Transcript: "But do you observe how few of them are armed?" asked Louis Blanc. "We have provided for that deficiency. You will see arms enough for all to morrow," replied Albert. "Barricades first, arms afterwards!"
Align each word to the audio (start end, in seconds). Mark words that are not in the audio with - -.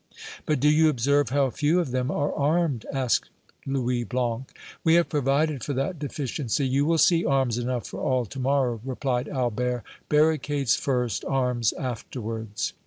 "But 0.47 0.59
do 0.59 0.67
you 0.67 0.89
observe 0.89 1.29
how 1.29 1.51
few 1.51 1.79
of 1.79 1.91
them 1.91 2.09
are 2.09 2.33
armed?" 2.33 2.87
asked 2.91 3.29
Louis 3.67 4.03
Blanc. 4.03 4.51
"We 4.83 4.95
have 4.95 5.09
provided 5.09 5.63
for 5.63 5.73
that 5.73 5.99
deficiency. 5.99 6.67
You 6.67 6.85
will 6.87 6.97
see 6.97 7.23
arms 7.23 7.59
enough 7.59 7.85
for 7.85 7.99
all 7.99 8.25
to 8.25 8.39
morrow," 8.39 8.81
replied 8.83 9.29
Albert. 9.29 9.83
"Barricades 10.09 10.75
first, 10.75 11.23
arms 11.25 11.71
afterwards!" 11.73 12.73